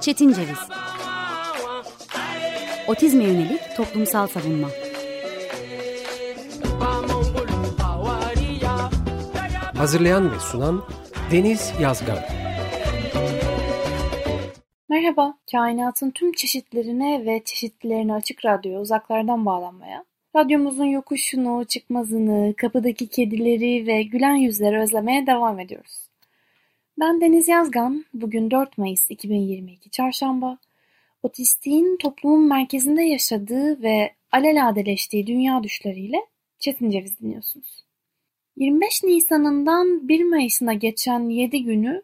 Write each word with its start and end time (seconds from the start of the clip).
Çetin 0.00 0.32
Ceviz. 0.32 0.58
Otizme 2.88 3.24
yönelik 3.24 3.60
toplumsal 3.76 4.26
savunma. 4.26 4.68
Hazırlayan 9.76 10.32
ve 10.32 10.40
sunan 10.40 10.84
Deniz 11.32 11.72
Yazgan. 11.80 12.18
Merhaba, 14.88 15.34
kainatın 15.52 16.10
tüm 16.10 16.32
çeşitlerine 16.32 17.26
ve 17.26 17.42
çeşitlilerine 17.44 18.14
açık 18.14 18.44
radyoya 18.44 18.80
uzaklardan 18.80 19.46
bağlanmaya, 19.46 20.04
radyomuzun 20.36 20.84
yokuşunu, 20.84 21.64
çıkmazını, 21.64 22.54
kapıdaki 22.56 23.08
kedileri 23.08 23.86
ve 23.86 24.02
gülen 24.02 24.34
yüzleri 24.34 24.78
özlemeye 24.78 25.26
devam 25.26 25.60
ediyoruz. 25.60 26.07
Ben 27.00 27.20
Deniz 27.20 27.48
Yazgan, 27.48 28.04
bugün 28.14 28.50
4 28.50 28.78
Mayıs 28.78 29.10
2022 29.10 29.90
Çarşamba. 29.90 30.58
Otistiğin 31.22 31.96
toplumun 31.96 32.48
merkezinde 32.48 33.02
yaşadığı 33.02 33.82
ve 33.82 34.12
alelade 34.32 34.86
dünya 35.26 35.62
düşleriyle 35.62 36.16
Çetin 36.58 36.90
Ceviz 36.90 37.20
dinliyorsunuz. 37.20 37.84
25 38.56 39.04
Nisan'ından 39.04 40.08
1 40.08 40.24
Mayıs'ına 40.24 40.74
geçen 40.74 41.28
7 41.28 41.64
günü 41.64 42.02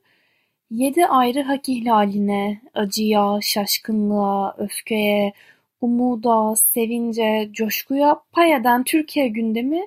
7 0.70 1.06
ayrı 1.06 1.42
hak 1.42 1.69
ihlaline, 1.69 2.61
acıya, 2.75 3.39
şaşkınlığa, 3.42 4.55
öfkeye, 4.59 5.33
umuda, 5.81 6.56
sevince, 6.56 7.48
coşkuya 7.53 8.20
pay 8.33 8.53
eden 8.53 8.84
Türkiye 8.84 9.29
gündemi 9.29 9.87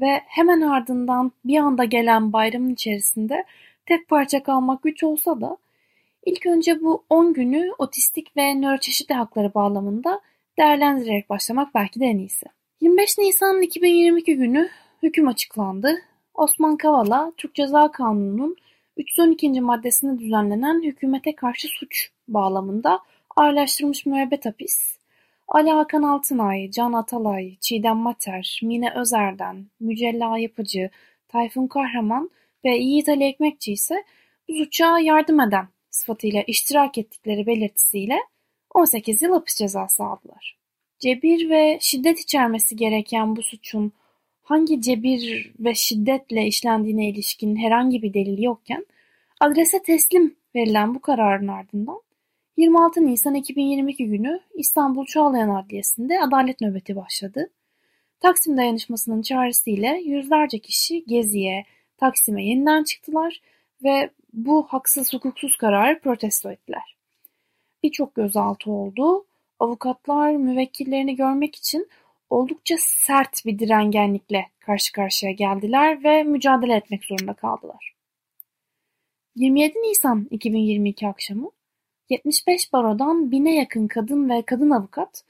ve 0.00 0.20
hemen 0.26 0.60
ardından 0.60 1.32
bir 1.44 1.58
anda 1.58 1.84
gelen 1.84 2.32
bayramın 2.32 2.70
içerisinde 2.70 3.44
tek 3.86 4.08
parça 4.08 4.42
kalmak 4.42 4.82
güç 4.82 5.02
olsa 5.02 5.40
da 5.40 5.56
ilk 6.26 6.46
önce 6.46 6.80
bu 6.80 7.04
10 7.10 7.32
günü 7.32 7.70
otistik 7.78 8.36
ve 8.36 8.60
nöroçeşitli 8.60 9.14
hakları 9.14 9.54
bağlamında 9.54 10.20
değerlendirerek 10.58 11.30
başlamak 11.30 11.74
belki 11.74 12.00
de 12.00 12.04
en 12.04 12.18
iyisi. 12.18 12.46
25 12.80 13.18
Nisan 13.18 13.62
2022 13.62 14.36
günü 14.36 14.68
hüküm 15.02 15.28
açıklandı. 15.28 15.96
Osman 16.34 16.76
Kavala, 16.76 17.32
Türk 17.36 17.54
Ceza 17.54 17.92
Kanunu'nun 17.92 18.56
312. 18.96 19.60
maddesinde 19.60 20.18
düzenlenen 20.18 20.82
hükümete 20.82 21.34
karşı 21.34 21.68
suç 21.68 22.10
bağlamında 22.28 23.00
ağırlaştırılmış 23.36 24.06
müebbet 24.06 24.46
hapis, 24.46 24.98
Ali 25.48 25.70
Hakan 25.70 26.02
Altınay, 26.02 26.70
Can 26.70 26.92
Atalay, 26.92 27.56
Çiğdem 27.60 27.96
Mater, 27.96 28.60
Mine 28.62 28.92
Özer'den, 28.94 29.66
Mücella 29.80 30.38
Yapıcı, 30.38 30.90
Tayfun 31.28 31.66
Kahraman 31.66 32.30
ve 32.66 32.76
Yiğit 32.76 33.08
Ali 33.08 33.24
Ekmekçi 33.24 33.72
ise 33.72 34.04
bu 34.48 34.54
suça 34.54 34.98
yardım 34.98 35.40
eden 35.40 35.68
sıfatıyla 35.90 36.42
iştirak 36.46 36.98
ettikleri 36.98 37.46
belirtisiyle 37.46 38.18
18 38.74 39.22
yıl 39.22 39.32
hapis 39.32 39.56
cezası 39.56 40.04
aldılar. 40.04 40.58
Cebir 40.98 41.50
ve 41.50 41.78
şiddet 41.80 42.20
içermesi 42.20 42.76
gereken 42.76 43.36
bu 43.36 43.42
suçun 43.42 43.92
hangi 44.42 44.80
cebir 44.80 45.52
ve 45.58 45.74
şiddetle 45.74 46.46
işlendiğine 46.46 47.08
ilişkin 47.08 47.56
herhangi 47.56 48.02
bir 48.02 48.14
delil 48.14 48.42
yokken 48.42 48.86
adrese 49.40 49.82
teslim 49.82 50.36
verilen 50.54 50.94
bu 50.94 51.00
kararın 51.00 51.48
ardından 51.48 52.00
26 52.56 53.06
Nisan 53.06 53.34
2022 53.34 54.06
günü 54.06 54.40
İstanbul 54.54 55.06
Çağlayan 55.06 55.48
Adliyesi'nde 55.48 56.20
adalet 56.20 56.60
nöbeti 56.60 56.96
başladı. 56.96 57.50
Taksim 58.20 58.56
dayanışmasının 58.56 59.22
çağrısıyla 59.22 59.94
yüzlerce 59.94 60.58
kişi 60.58 61.04
Gezi'ye, 61.04 61.64
Taksim'e 61.96 62.44
yeniden 62.44 62.84
çıktılar 62.84 63.40
ve 63.84 64.10
bu 64.32 64.66
haksız 64.68 65.12
hukuksuz 65.14 65.56
kararı 65.56 66.00
protesto 66.00 66.50
ettiler. 66.50 66.96
Birçok 67.82 68.14
gözaltı 68.14 68.70
oldu. 68.70 69.26
Avukatlar 69.58 70.30
müvekkillerini 70.30 71.16
görmek 71.16 71.56
için 71.56 71.88
oldukça 72.30 72.74
sert 72.78 73.46
bir 73.46 73.58
direngenlikle 73.58 74.46
karşı 74.60 74.92
karşıya 74.92 75.32
geldiler 75.32 76.04
ve 76.04 76.22
mücadele 76.22 76.74
etmek 76.74 77.04
zorunda 77.04 77.34
kaldılar. 77.34 77.94
27 79.34 79.78
Nisan 79.78 80.26
2022 80.30 81.08
akşamı 81.08 81.50
75 82.08 82.72
barodan 82.72 83.30
bine 83.30 83.54
yakın 83.54 83.86
kadın 83.88 84.28
ve 84.28 84.42
kadın 84.42 84.70
avukat 84.70 85.24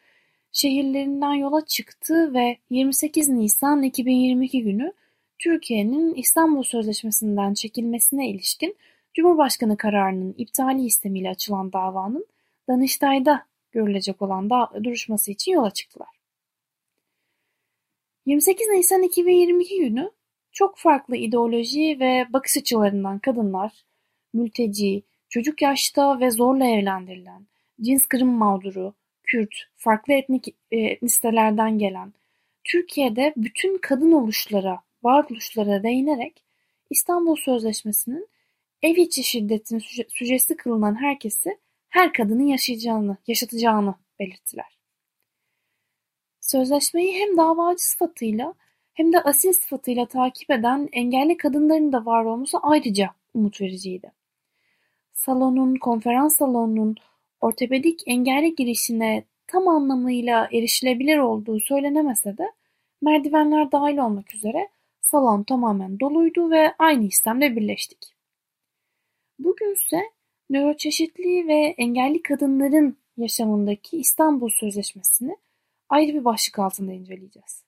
şehirlerinden 0.53 1.32
yola 1.32 1.66
çıktı 1.66 2.34
ve 2.34 2.59
28 2.71 3.28
Nisan 3.28 3.82
2022 3.82 4.62
günü 4.62 4.93
Türkiye'nin 5.38 6.14
İstanbul 6.14 6.62
Sözleşmesi'nden 6.62 7.54
çekilmesine 7.54 8.30
ilişkin 8.30 8.76
Cumhurbaşkanı 9.14 9.76
kararının 9.76 10.34
iptali 10.38 10.84
istemiyle 10.84 11.30
açılan 11.30 11.72
davanın 11.72 12.26
Danıştay'da 12.69 13.46
görülecek 13.72 14.22
olan 14.22 14.50
duruşması 14.84 15.30
için 15.30 15.52
yola 15.52 15.70
çıktılar. 15.70 16.08
28 18.26 18.69
Nisan 18.69 19.02
2022 19.02 19.78
günü 19.78 20.10
çok 20.52 20.78
farklı 20.78 21.16
ideoloji 21.16 21.96
ve 22.00 22.26
bakış 22.32 22.56
açılarından 22.56 23.19
kadınlar, 23.19 23.72
mülteci, 24.32 25.02
çocuk 25.28 25.62
yaşta 25.62 26.20
ve 26.20 26.30
zorla 26.30 26.66
evlendirilen, 26.66 27.46
cins 27.80 28.06
kırım 28.06 28.28
mağduru, 28.28 28.94
Kürt, 29.22 29.54
farklı 29.76 30.12
etnik 30.12 30.48
e, 30.70 30.78
etnisitelerden 30.78 31.78
gelen, 31.78 32.12
Türkiye'de 32.64 33.32
bütün 33.36 33.78
kadın 33.78 34.12
oluşlara 34.12 34.85
varoluşlara 35.06 35.83
değinerek 35.83 36.43
İstanbul 36.91 37.37
Sözleşmesi'nin 37.37 38.28
ev 38.83 38.97
içi 38.97 39.25
şiddetin 39.25 39.78
süjesi 40.09 40.56
kılınan 40.56 41.03
herkesi 41.03 41.59
her 41.89 42.12
kadının 42.12 42.47
yaşayacağını, 42.47 43.17
yaşatacağını 43.27 43.94
belirttiler. 44.19 44.78
Sözleşmeyi 46.41 47.21
hem 47.21 47.37
davacı 47.37 47.89
sıfatıyla 47.89 48.55
hem 48.93 49.12
de 49.12 49.21
asil 49.21 49.53
sıfatıyla 49.53 50.06
takip 50.06 50.50
eden 50.50 50.89
engelli 50.93 51.37
kadınların 51.37 51.93
da 51.93 52.06
var 52.06 52.25
olması 52.25 52.59
ayrıca 52.62 53.11
umut 53.34 53.61
vericiydi. 53.61 54.12
Salonun, 55.12 55.75
konferans 55.75 56.37
salonunun 56.37 56.97
ortopedik 57.41 58.03
engelli 58.06 58.55
girişine 58.55 59.25
tam 59.47 59.69
anlamıyla 59.69 60.49
erişilebilir 60.53 61.19
olduğu 61.19 61.61
söylenemese 61.61 62.38
de 62.38 62.53
merdivenler 63.03 63.73
dahil 63.73 63.99
olmak 63.99 64.34
üzere 64.34 64.69
Salon 65.11 65.43
tamamen 65.43 66.00
doluydu 66.00 66.50
ve 66.50 66.75
aynı 66.78 67.05
istemle 67.05 67.56
birleştik. 67.56 68.17
Bugünse 69.39 70.03
nöroçeşitli 70.50 71.49
ve 71.49 71.75
engelli 71.78 72.22
kadınların 72.22 72.97
yaşamındaki 73.17 73.97
İstanbul 73.97 74.49
Sözleşmesi'ni 74.49 75.37
ayrı 75.89 76.15
bir 76.15 76.25
başlık 76.25 76.59
altında 76.59 76.93
inceleyeceğiz. 76.93 77.65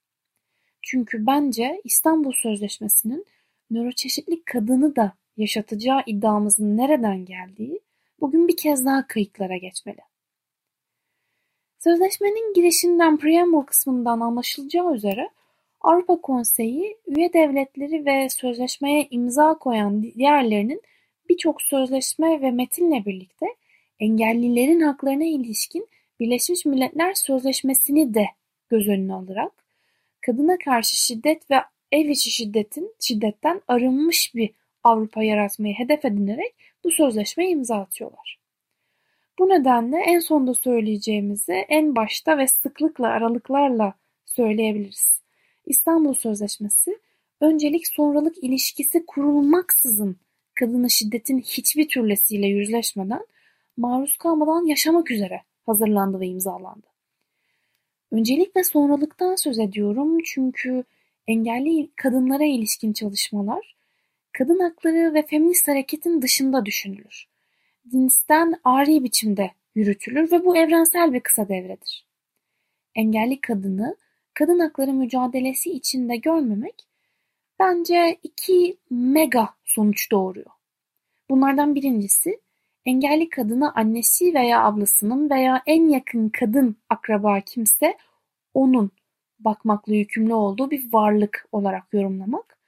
Çünkü 0.82 1.26
bence 1.26 1.80
İstanbul 1.84 2.32
Sözleşmesi'nin 2.32 3.26
nöroçeşitli 3.70 4.44
kadını 4.44 4.96
da 4.96 5.12
yaşatacağı 5.36 6.02
iddiamızın 6.06 6.76
nereden 6.76 7.24
geldiği 7.24 7.80
bugün 8.20 8.48
bir 8.48 8.56
kez 8.56 8.84
daha 8.84 9.06
kayıtlara 9.06 9.56
geçmeli. 9.56 10.00
Sözleşmenin 11.78 12.54
girişinden 12.54 13.16
preamble 13.16 13.66
kısmından 13.66 14.20
anlaşılacağı 14.20 14.94
üzere 14.94 15.30
Avrupa 15.80 16.20
Konseyi, 16.20 16.96
üye 17.06 17.32
devletleri 17.32 18.06
ve 18.06 18.28
sözleşmeye 18.28 19.08
imza 19.10 19.54
koyan 19.54 20.02
diğerlerinin 20.02 20.82
birçok 21.28 21.62
sözleşme 21.62 22.40
ve 22.42 22.50
metinle 22.50 23.04
birlikte 23.04 23.46
engellilerin 24.00 24.80
haklarına 24.80 25.24
ilişkin 25.24 25.88
Birleşmiş 26.20 26.64
Milletler 26.64 27.14
Sözleşmesi'ni 27.14 28.14
de 28.14 28.26
göz 28.68 28.88
önüne 28.88 29.14
alarak 29.14 29.52
kadına 30.20 30.58
karşı 30.58 30.96
şiddet 30.96 31.50
ve 31.50 31.56
ev 31.92 32.08
içi 32.08 32.30
şiddetin 32.30 32.94
şiddetten 33.00 33.62
arınmış 33.68 34.34
bir 34.34 34.50
Avrupa 34.84 35.22
yaratmayı 35.22 35.74
hedef 35.74 36.04
edinerek 36.04 36.54
bu 36.84 36.90
sözleşmeye 36.90 37.50
imza 37.50 37.76
atıyorlar. 37.76 38.38
Bu 39.38 39.48
nedenle 39.48 39.96
en 39.96 40.18
sonda 40.18 40.54
söyleyeceğimizi 40.54 41.52
en 41.52 41.96
başta 41.96 42.38
ve 42.38 42.46
sıklıkla 42.46 43.08
aralıklarla 43.08 43.94
söyleyebiliriz. 44.24 45.27
İstanbul 45.68 46.14
Sözleşmesi, 46.14 46.98
öncelik 47.40 47.86
sonralık 47.86 48.44
ilişkisi 48.44 49.06
kurulmaksızın 49.06 50.16
kadına 50.54 50.88
şiddetin 50.88 51.38
hiçbir 51.38 51.88
türlesiyle 51.88 52.46
yüzleşmeden, 52.46 53.26
maruz 53.76 54.16
kalmadan 54.16 54.66
yaşamak 54.66 55.10
üzere 55.10 55.42
hazırlandı 55.66 56.20
ve 56.20 56.26
imzalandı. 56.26 56.86
Öncelik 58.10 58.56
ve 58.56 58.64
sonralıktan 58.64 59.34
söz 59.34 59.58
ediyorum 59.58 60.18
çünkü 60.24 60.84
engelli 61.26 61.90
kadınlara 61.96 62.44
ilişkin 62.44 62.92
çalışmalar, 62.92 63.76
kadın 64.32 64.58
hakları 64.58 65.14
ve 65.14 65.26
feminist 65.26 65.68
hareketin 65.68 66.22
dışında 66.22 66.66
düşünülür. 66.66 67.28
Dinsten 67.92 68.54
ari 68.64 69.04
biçimde 69.04 69.50
yürütülür 69.74 70.32
ve 70.32 70.44
bu 70.44 70.56
evrensel 70.56 71.12
bir 71.12 71.20
kısa 71.20 71.48
devredir. 71.48 72.06
Engelli 72.94 73.40
kadını 73.40 73.96
kadın 74.38 74.58
hakları 74.58 74.92
mücadelesi 74.92 75.70
içinde 75.70 76.16
görmemek 76.16 76.86
bence 77.58 78.18
iki 78.22 78.76
mega 78.90 79.48
sonuç 79.64 80.10
doğuruyor. 80.10 80.50
Bunlardan 81.30 81.74
birincisi 81.74 82.40
engelli 82.86 83.28
kadını 83.28 83.74
annesi 83.74 84.34
veya 84.34 84.64
ablasının 84.64 85.30
veya 85.30 85.62
en 85.66 85.88
yakın 85.88 86.28
kadın 86.28 86.76
akraba 86.88 87.40
kimse 87.40 87.96
onun 88.54 88.90
bakmakla 89.38 89.94
yükümlü 89.94 90.34
olduğu 90.34 90.70
bir 90.70 90.92
varlık 90.92 91.48
olarak 91.52 91.84
yorumlamak. 91.92 92.58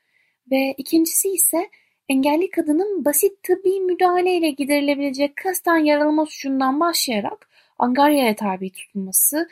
Ve 0.51 0.75
ikincisi 0.79 1.29
ise 1.29 1.71
engelli 2.09 2.51
kadının 2.51 3.05
basit 3.05 3.43
tıbbi 3.43 3.81
müdahaleyle 3.81 4.51
giderilebilecek 4.51 5.37
kasten 5.37 5.77
yaralama 5.77 6.27
suçundan 6.27 6.81
başlayarak 6.81 7.49
angaryaya 7.79 8.37
tabi 8.37 8.73
tutulması, 8.73 9.49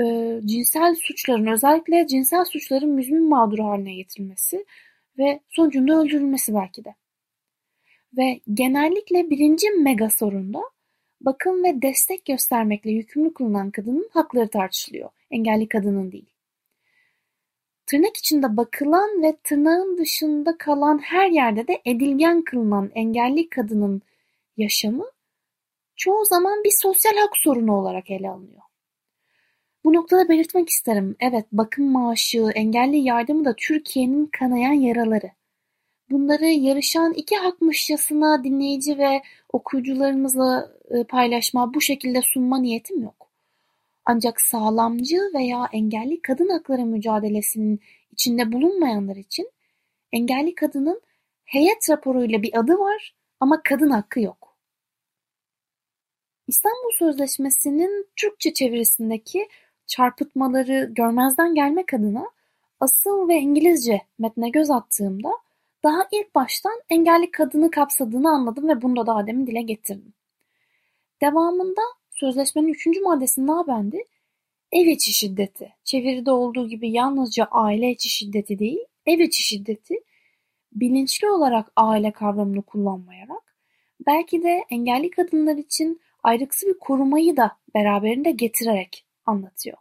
e, 0.00 0.40
cinsel 0.44 0.94
suçların 0.94 1.46
özellikle 1.46 2.06
cinsel 2.06 2.44
suçların 2.44 2.90
müzmin 2.90 3.28
mağduru 3.28 3.64
haline 3.64 3.94
getirilmesi 3.94 4.66
ve 5.18 5.40
sonucunda 5.48 6.00
öldürülmesi 6.00 6.54
belki 6.54 6.84
de. 6.84 6.94
Ve 8.16 8.40
genellikle 8.54 9.30
birinci 9.30 9.70
mega 9.70 10.10
sorunda 10.10 10.60
bakım 11.20 11.64
ve 11.64 11.82
destek 11.82 12.24
göstermekle 12.24 12.90
yükümlü 12.90 13.34
kılınan 13.34 13.70
kadının 13.70 14.08
hakları 14.12 14.48
tartışılıyor. 14.48 15.10
Engelli 15.30 15.68
kadının 15.68 16.12
değil. 16.12 16.30
Tırnak 17.86 18.16
içinde 18.16 18.56
bakılan 18.56 19.22
ve 19.22 19.36
tırnağın 19.44 19.98
dışında 19.98 20.58
kalan 20.58 20.98
her 20.98 21.30
yerde 21.30 21.68
de 21.68 21.82
edilgen 21.84 22.42
kılınan 22.42 22.90
engelli 22.94 23.48
kadının 23.48 24.02
yaşamı 24.56 25.10
çoğu 25.96 26.24
zaman 26.24 26.64
bir 26.64 26.72
sosyal 26.82 27.16
hak 27.16 27.36
sorunu 27.36 27.76
olarak 27.76 28.10
ele 28.10 28.30
alınıyor. 28.30 28.65
Bu 29.86 29.92
noktada 29.92 30.28
belirtmek 30.28 30.68
isterim. 30.68 31.16
Evet, 31.20 31.46
bakım 31.52 31.92
maaşı, 31.92 32.50
engelli 32.54 32.96
yardımı 32.96 33.44
da 33.44 33.54
Türkiye'nin 33.56 34.26
kanayan 34.26 34.72
yaraları. 34.72 35.30
Bunları 36.10 36.46
yarışan 36.46 37.12
iki 37.12 37.36
hakmışçasına 37.36 38.44
dinleyici 38.44 38.98
ve 38.98 39.22
okuyucularımızla 39.52 40.72
e, 40.90 41.04
paylaşma, 41.04 41.74
bu 41.74 41.80
şekilde 41.80 42.22
sunma 42.22 42.58
niyetim 42.58 43.02
yok. 43.02 43.30
Ancak 44.04 44.40
sağlamcı 44.40 45.16
veya 45.34 45.68
engelli 45.72 46.22
kadın 46.22 46.48
hakları 46.48 46.84
mücadelesinin 46.84 47.80
içinde 48.12 48.52
bulunmayanlar 48.52 49.16
için 49.16 49.50
engelli 50.12 50.54
kadının 50.54 51.00
heyet 51.44 51.90
raporuyla 51.90 52.42
bir 52.42 52.58
adı 52.58 52.72
var 52.78 53.14
ama 53.40 53.60
kadın 53.64 53.90
hakkı 53.90 54.20
yok. 54.20 54.56
İstanbul 56.46 56.90
Sözleşmesi'nin 56.98 58.06
Türkçe 58.16 58.52
çevirisindeki 58.52 59.48
çarpıtmaları 59.86 60.90
görmezden 60.92 61.54
gelmek 61.54 61.94
adına 61.94 62.30
asıl 62.80 63.28
ve 63.28 63.34
İngilizce 63.34 64.00
metne 64.18 64.50
göz 64.50 64.70
attığımda 64.70 65.32
daha 65.84 66.08
ilk 66.12 66.34
baştan 66.34 66.80
engelli 66.90 67.30
kadını 67.30 67.70
kapsadığını 67.70 68.30
anladım 68.30 68.68
ve 68.68 68.82
bunu 68.82 68.96
da 68.96 69.06
daha 69.06 69.26
demin 69.26 69.46
dile 69.46 69.62
getirdim. 69.62 70.14
Devamında 71.22 71.80
sözleşmenin 72.10 72.68
üçüncü 72.68 73.00
maddesinde 73.00 73.52
habendi 73.52 74.04
ev 74.72 74.86
içi 74.86 75.12
şiddeti. 75.12 75.72
Çeviride 75.84 76.30
olduğu 76.30 76.68
gibi 76.68 76.90
yalnızca 76.90 77.44
aile 77.50 77.90
içi 77.90 78.08
şiddeti 78.08 78.58
değil, 78.58 78.80
ev 79.06 79.18
içi 79.18 79.42
şiddeti 79.42 79.94
bilinçli 80.72 81.28
olarak 81.30 81.72
aile 81.76 82.12
kavramını 82.12 82.62
kullanmayarak 82.62 83.56
belki 84.06 84.42
de 84.42 84.64
engelli 84.70 85.10
kadınlar 85.10 85.56
için 85.56 86.00
ayrıksı 86.22 86.66
bir 86.66 86.78
korumayı 86.78 87.36
da 87.36 87.56
beraberinde 87.74 88.30
getirerek 88.30 89.05
anlatıyor. 89.26 89.76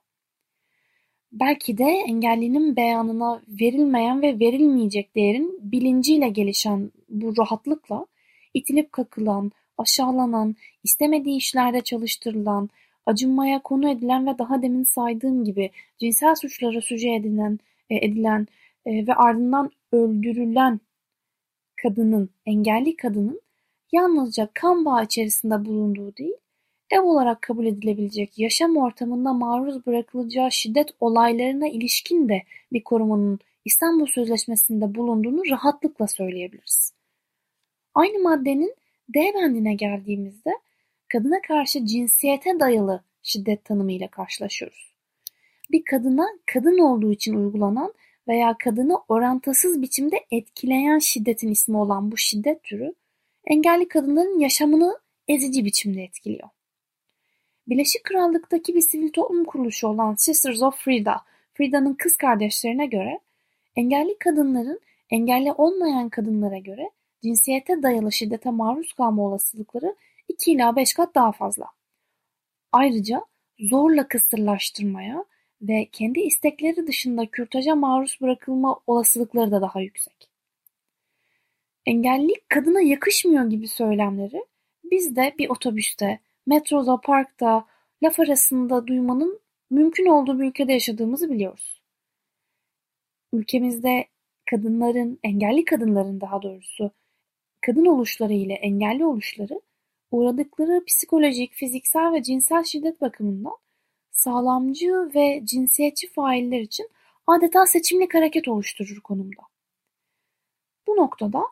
Belki 1.32 1.78
de 1.78 2.04
engellinin 2.08 2.76
beyanına 2.76 3.42
verilmeyen 3.48 4.22
ve 4.22 4.40
verilmeyecek 4.40 5.16
değerin 5.16 5.60
bilinciyle 5.72 6.30
gelişen 6.30 6.92
bu 7.10 7.38
rahatlıkla 7.38 8.06
itilip 8.54 8.92
kakılan, 8.92 9.52
aşağılanan, 9.78 10.56
istemediği 10.84 11.38
işlerde 11.38 11.82
çalıştırılan, 11.82 12.70
acınmaya 13.06 13.62
konu 13.62 13.90
edilen 13.90 14.28
ve 14.28 14.38
daha 14.38 14.62
demin 14.62 14.84
saydığım 14.84 15.44
gibi 15.44 15.72
cinsel 15.98 16.36
suçlara 16.36 16.82
süce 16.82 17.14
edilen, 17.14 17.60
e, 17.90 17.96
edilen 18.06 18.48
e, 18.86 19.08
ve 19.08 19.14
ardından 19.14 19.72
öldürülen 19.92 20.80
kadının, 21.82 22.30
engelli 22.46 22.96
kadının 22.96 23.42
yalnızca 23.92 24.50
kan 24.54 24.86
bağı 24.86 25.04
içerisinde 25.04 25.66
bulunduğu 25.66 26.18
değil, 26.18 26.38
ev 26.90 27.02
olarak 27.02 27.42
kabul 27.42 27.66
edilebilecek 27.66 28.40
yaşam 28.40 28.78
ortamında 28.78 29.34
maruz 29.34 29.86
bırakılacağı 29.86 30.52
şiddet 30.52 30.90
olaylarına 31.00 31.68
ilişkin 31.68 32.30
de 32.30 32.44
bir 32.72 32.84
korumanın 32.84 33.40
İstanbul 33.66 34.06
Sözleşmesi'nde 34.06 34.96
bulunduğunu 34.96 35.42
rahatlıkla 35.50 36.08
söyleyebiliriz. 36.08 36.94
Aynı 37.94 38.20
maddenin 38.20 38.76
D 39.10 39.20
bendine 39.36 39.74
geldiğimizde 39.74 40.52
kadına 41.08 41.42
karşı 41.48 41.86
cinsiyete 41.86 42.60
dayalı 42.60 43.04
şiddet 43.24 43.66
tanımıyla 43.66 44.08
karşılaşıyoruz. 44.08 44.96
Bir 45.72 45.84
kadına 45.84 46.26
kadın 46.54 46.78
olduğu 46.78 47.12
için 47.12 47.34
uygulanan 47.34 47.94
veya 48.28 48.56
kadını 48.60 48.98
orantısız 49.08 49.82
biçimde 49.82 50.26
etkileyen 50.32 51.00
şiddetin 51.00 51.52
ismi 51.52 51.78
olan 51.78 52.12
bu 52.12 52.18
şiddet 52.18 52.64
türü 52.64 52.94
engelli 53.46 53.88
kadınların 53.88 54.40
yaşamını 54.40 55.00
ezici 55.28 55.66
biçimde 55.66 56.04
etkiliyor. 56.04 56.50
Birleşik 57.68 58.04
Krallık'taki 58.04 58.76
bir 58.76 58.82
sivil 58.82 59.12
toplum 59.12 59.46
kuruluşu 59.46 59.88
olan 59.88 60.16
Sisters 60.16 60.62
of 60.62 60.76
Frida, 60.78 61.22
Frida'nın 61.54 61.94
kız 61.94 62.18
kardeşlerine 62.18 62.86
göre 62.86 63.20
engelli 63.76 64.18
kadınların 64.20 64.80
engelli 65.10 65.52
olmayan 65.52 66.10
kadınlara 66.10 66.58
göre 66.58 66.90
cinsiyete 67.24 67.84
dayalı 67.84 68.12
şiddete 68.12 68.50
maruz 68.50 68.94
kalma 68.94 69.24
olasılıkları 69.24 69.96
2 70.28 70.52
ila 70.52 70.76
5 70.76 70.94
kat 70.94 71.16
daha 71.16 71.32
fazla. 71.32 71.66
Ayrıca 72.72 73.26
zorla 73.60 74.08
kısırlaştırmaya 74.08 75.26
ve 75.62 75.90
kendi 75.92 76.20
istekleri 76.20 76.88
dışında 76.88 77.26
kürtaja 77.26 77.76
maruz 77.76 78.18
bırakılma 78.22 78.80
olasılıkları 78.88 79.52
da 79.52 79.62
daha 79.62 79.82
yüksek. 79.82 80.30
Engellilik 81.86 82.50
kadına 82.50 82.82
yakışmıyor 82.82 83.50
gibi 83.50 83.68
söylemleri 83.68 84.46
biz 84.84 85.16
de 85.16 85.36
bir 85.40 85.50
otobüste, 85.50 86.20
metroda, 86.46 87.02
parkta, 87.02 87.66
laf 88.04 88.20
arasında 88.20 88.88
duymanın 88.88 89.40
mümkün 89.70 90.06
olduğu 90.06 90.40
bir 90.40 90.46
ülkede 90.46 90.74
yaşadığımızı 90.74 91.30
biliyoruz. 91.30 91.82
Ülkemizde 93.34 94.08
kadınların, 94.50 95.20
engelli 95.24 95.66
kadınların 95.66 96.22
daha 96.22 96.42
doğrusu, 96.42 96.92
kadın 97.62 97.86
oluşları 97.86 98.34
ile 98.34 98.54
engelli 98.54 99.06
oluşları 99.06 99.62
uğradıkları 100.12 100.86
psikolojik, 100.86 101.54
fiziksel 101.54 102.14
ve 102.14 102.24
cinsel 102.24 102.64
şiddet 102.64 103.02
bakımından 103.02 103.58
sağlamcı 104.12 104.92
ve 105.16 105.42
cinsiyetçi 105.46 106.08
failler 106.14 106.60
için 106.60 106.90
adeta 107.28 107.66
seçimlik 107.66 108.14
hareket 108.14 108.48
oluşturur 108.48 109.02
konumda. 109.02 109.42
Bu 110.88 110.96
noktada 110.96 111.44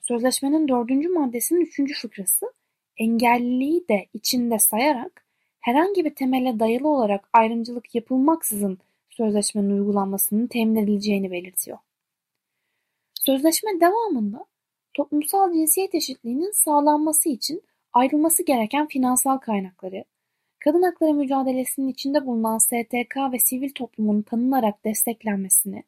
sözleşmenin 0.00 0.68
dördüncü 0.68 1.08
maddesinin 1.08 1.60
üçüncü 1.60 1.94
fıkrası 1.94 2.52
engelliliği 2.96 3.88
de 3.88 4.06
içinde 4.14 4.58
sayarak 4.58 5.26
herhangi 5.60 6.04
bir 6.04 6.14
temele 6.14 6.58
dayalı 6.60 6.88
olarak 6.88 7.28
ayrımcılık 7.32 7.94
yapılmaksızın 7.94 8.78
sözleşmenin 9.10 9.70
uygulanmasının 9.70 10.46
temin 10.46 10.76
edileceğini 10.76 11.30
belirtiyor. 11.30 11.78
Sözleşme 13.14 13.70
devamında 13.80 14.44
toplumsal 14.94 15.52
cinsiyet 15.52 15.94
eşitliğinin 15.94 16.52
sağlanması 16.64 17.28
için 17.28 17.62
ayrılması 17.92 18.42
gereken 18.42 18.88
finansal 18.88 19.38
kaynakları, 19.38 20.04
kadın 20.64 20.82
hakları 20.82 21.14
mücadelesinin 21.14 21.88
içinde 21.88 22.26
bulunan 22.26 22.58
STK 22.58 23.16
ve 23.32 23.38
sivil 23.38 23.70
toplumun 23.74 24.22
tanınarak 24.22 24.84
desteklenmesini, 24.84 25.84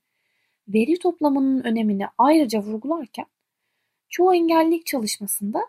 veri 0.69 0.99
toplamanın 0.99 1.65
önemini 1.65 2.07
ayrıca 2.19 2.61
vurgularken, 2.61 3.27
çoğu 4.09 4.35
engellilik 4.35 4.87
çalışmasında 4.87 5.61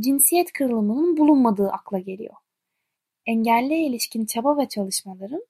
cinsiyet 0.00 0.52
kırılımının 0.52 1.16
bulunmadığı 1.16 1.68
akla 1.68 1.98
geliyor. 1.98 2.34
Engelliye 3.26 3.86
ilişkin 3.86 4.26
çaba 4.26 4.58
ve 4.58 4.68
çalışmaların 4.68 5.44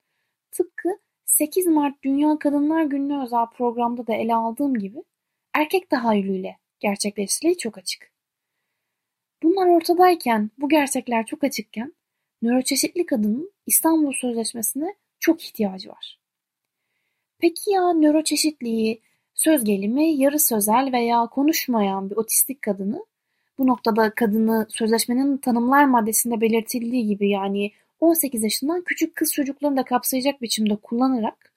tıpkı 0.51 0.89
8 1.25 1.67
Mart 1.67 2.03
Dünya 2.03 2.39
Kadınlar 2.39 2.85
Günü'ne 2.85 3.23
özel 3.23 3.47
programda 3.47 4.07
da 4.07 4.15
ele 4.15 4.35
aldığım 4.35 4.75
gibi 4.75 5.05
erkek 5.55 5.91
tahayyülüyle 5.91 6.57
gerçekleştirildiği 6.81 7.59
çok 7.59 7.79
açık. 7.79 8.13
Bunlar 9.43 9.67
ortadayken, 9.67 10.51
bu 10.59 10.69
gerçekler 10.69 11.27
çok 11.27 11.45
açıkken 11.45 11.95
nöroçeşitli 12.43 13.07
kadının 13.07 13.53
İstanbul 13.67 14.13
Sözleşmesi'ne 14.13 14.95
çok 15.21 15.43
ihtiyacı 15.43 15.89
var. 15.89 16.21
Peki 17.39 17.71
ya 17.71 17.93
nöroçeşitliği, 17.93 19.03
söz 19.35 19.65
gelimi 19.65 20.17
yarı 20.17 20.39
sözel 20.39 20.93
veya 20.93 21.27
konuşmayan 21.27 22.11
bir 22.11 22.17
otistik 22.17 22.63
kadını 22.63 23.07
bu 23.59 23.67
noktada 23.67 24.15
kadını 24.15 24.67
sözleşmenin 24.71 25.37
tanımlar 25.37 25.85
maddesinde 25.85 26.41
belirtildiği 26.41 27.07
gibi 27.07 27.31
yani 27.31 27.73
18 28.01 28.43
yaşından 28.43 28.83
küçük 28.85 29.17
kız 29.17 29.33
çocuklarını 29.33 29.77
da 29.77 29.85
kapsayacak 29.85 30.43
biçimde 30.43 30.77
kullanarak 30.77 31.53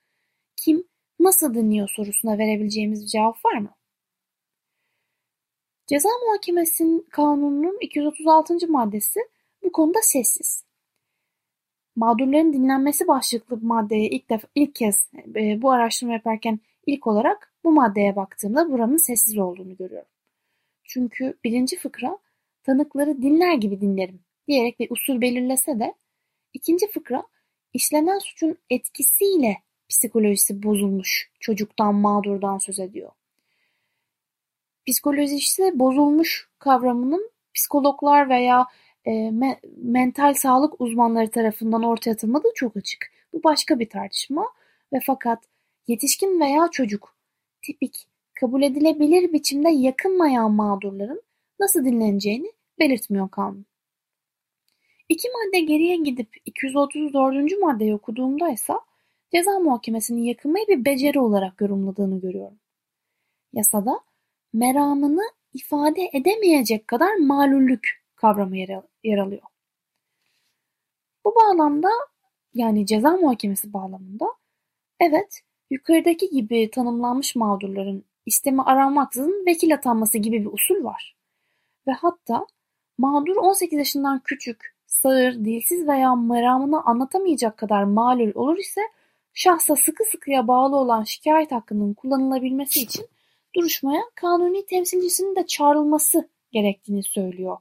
kim 0.55 0.83
nasıl 1.19 1.53
dinliyor 1.53 1.89
sorusuna 1.89 2.37
verebileceğimiz 2.37 3.03
bir 3.03 3.07
cevap 3.07 3.45
var 3.45 3.57
mı? 3.57 3.69
Ceza 5.87 6.09
Muhakemesi 6.25 6.85
Kanunu'nun 7.11 7.77
236. 7.81 8.67
maddesi 8.67 9.19
bu 9.63 9.71
konuda 9.71 9.99
sessiz. 10.01 10.63
Mağdurların 11.95 12.53
dinlenmesi 12.53 13.07
başlıklı 13.07 13.57
maddeye 13.61 14.09
ilk 14.09 14.29
defa 14.29 14.47
ilk 14.55 14.75
kez 14.75 15.09
e, 15.35 15.61
bu 15.61 15.71
araştırma 15.71 16.13
yaparken 16.13 16.59
ilk 16.85 17.07
olarak 17.07 17.53
bu 17.63 17.71
maddeye 17.71 18.15
baktığımda 18.15 18.71
buranın 18.71 18.97
sessiz 18.97 19.37
olduğunu 19.37 19.75
görüyorum. 19.77 20.16
Çünkü 20.87 21.37
birinci 21.43 21.77
fıkra 21.77 22.17
tanıkları 22.63 23.21
dinler 23.21 23.53
gibi 23.53 23.81
dinlerim 23.81 24.19
diyerek 24.47 24.79
bir 24.79 24.91
usul 24.91 25.21
belirlese 25.21 25.79
de 25.79 25.93
ikinci 26.53 26.87
fıkra 26.91 27.23
işlenen 27.73 28.19
suçun 28.19 28.57
etkisiyle 28.69 29.57
psikolojisi 29.89 30.63
bozulmuş 30.63 31.31
çocuktan 31.39 31.95
mağdurdan 31.95 32.57
söz 32.57 32.79
ediyor. 32.79 33.11
Psikolojisi 34.87 35.79
bozulmuş 35.79 36.49
kavramının 36.59 37.31
psikologlar 37.53 38.29
veya 38.29 38.67
e, 39.05 39.31
me 39.31 39.59
mental 39.77 40.33
sağlık 40.33 40.81
uzmanları 40.81 41.31
tarafından 41.31 41.83
ortaya 41.83 42.11
atılmadığı 42.11 42.51
çok 42.55 42.77
açık. 42.77 43.11
Bu 43.33 43.43
başka 43.43 43.79
bir 43.79 43.89
tartışma 43.89 44.45
ve 44.93 44.99
fakat 45.05 45.43
yetişkin 45.87 46.39
veya 46.39 46.67
çocuk 46.71 47.15
tipik 47.61 48.07
kabul 48.39 48.61
edilebilir 48.61 49.33
biçimde 49.33 49.69
yakınmayan 49.69 50.51
mağdurların 50.51 51.21
nasıl 51.59 51.85
dinleneceğini 51.85 52.51
belirtmiyor 52.79 53.29
kanun. 53.29 53.65
İki 55.09 55.27
madde 55.27 55.59
geriye 55.59 55.95
gidip 55.95 56.35
234. 56.45 57.59
maddeyi 57.61 57.95
okuduğumda 57.95 58.49
ise 58.49 58.73
ceza 59.31 59.59
muhakemesinin 59.59 60.21
yakınmayı 60.21 60.67
bir 60.67 60.85
beceri 60.85 61.19
olarak 61.19 61.61
yorumladığını 61.61 62.21
görüyorum. 62.21 62.59
Yasada 63.53 63.99
meramını 64.53 65.23
ifade 65.53 66.09
edemeyecek 66.13 66.87
kadar 66.87 67.15
malullük 67.15 68.03
kavramı 68.15 68.57
yer, 69.03 69.17
alıyor. 69.17 69.41
Bu 71.25 71.35
bağlamda 71.35 71.89
yani 72.53 72.85
ceza 72.85 73.11
muhakemesi 73.11 73.73
bağlamında 73.73 74.25
evet 74.99 75.41
yukarıdaki 75.69 76.29
gibi 76.29 76.69
tanımlanmış 76.71 77.35
mağdurların 77.35 78.05
istemi 78.27 78.61
aranmaksızın 78.61 79.45
vekil 79.47 79.73
atanması 79.73 80.17
gibi 80.17 80.41
bir 80.41 80.53
usul 80.53 80.83
var. 80.83 81.15
Ve 81.87 81.91
hatta 81.91 82.45
mağdur 82.97 83.35
18 83.35 83.79
yaşından 83.79 84.21
küçük, 84.23 84.75
sağır, 84.85 85.33
dilsiz 85.33 85.87
veya 85.87 86.15
meramını 86.15 86.83
anlatamayacak 86.83 87.57
kadar 87.57 87.83
malul 87.83 88.31
olur 88.35 88.57
ise 88.57 88.81
şahsa 89.33 89.75
sıkı 89.75 90.03
sıkıya 90.03 90.47
bağlı 90.47 90.75
olan 90.75 91.03
şikayet 91.03 91.51
hakkının 91.51 91.93
kullanılabilmesi 91.93 92.81
için 92.81 93.05
duruşmaya 93.55 94.01
kanuni 94.15 94.65
temsilcisinin 94.65 95.35
de 95.35 95.45
çağrılması 95.45 96.29
gerektiğini 96.51 97.03
söylüyor 97.03 97.57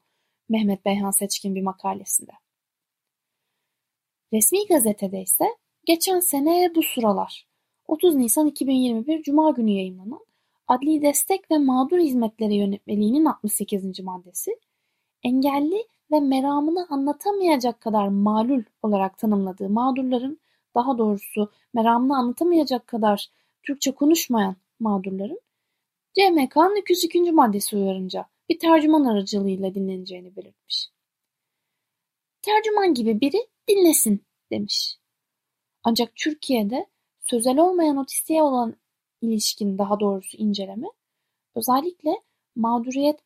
Mehmet 0.48 0.84
Beyhan 0.84 1.10
Seçkin 1.10 1.54
bir 1.54 1.62
makalesinde. 1.62 2.32
Resmi 4.32 4.66
gazetede 4.66 5.22
ise 5.22 5.44
geçen 5.84 6.20
sene 6.20 6.72
bu 6.74 6.82
sıralar 6.82 7.46
30 7.86 8.14
Nisan 8.14 8.46
2021 8.46 9.22
Cuma 9.22 9.50
günü 9.50 9.70
yayınlanan 9.70 10.25
Adli 10.68 11.02
Destek 11.02 11.50
ve 11.50 11.58
Mağdur 11.58 11.98
Hizmetleri 11.98 12.54
Yönetmeliğinin 12.54 13.24
68. 13.24 14.00
maddesi, 14.00 14.60
engelli 15.22 15.88
ve 16.10 16.20
meramını 16.20 16.86
anlatamayacak 16.90 17.80
kadar 17.80 18.08
malul 18.08 18.62
olarak 18.82 19.18
tanımladığı 19.18 19.68
mağdurların, 19.68 20.40
daha 20.74 20.98
doğrusu 20.98 21.50
meramını 21.74 22.16
anlatamayacak 22.16 22.86
kadar 22.86 23.28
Türkçe 23.62 23.92
konuşmayan 23.92 24.56
mağdurların, 24.80 25.40
CMK'nın 26.14 26.80
202. 26.80 27.32
maddesi 27.32 27.76
uyarınca 27.76 28.26
bir 28.48 28.58
tercüman 28.58 29.04
aracılığıyla 29.04 29.74
dinleneceğini 29.74 30.36
belirtmiş. 30.36 30.88
Tercüman 32.42 32.94
gibi 32.94 33.20
biri 33.20 33.48
dinlesin 33.68 34.24
demiş. 34.50 34.98
Ancak 35.84 36.16
Türkiye'de 36.16 36.86
sözel 37.20 37.58
olmayan 37.58 37.96
otistiğe 37.96 38.42
olan 38.42 38.76
ilişkin 39.30 39.78
daha 39.78 40.00
doğrusu 40.00 40.36
inceleme 40.36 40.86
özellikle 41.54 42.10
mağduriyet 42.56 43.20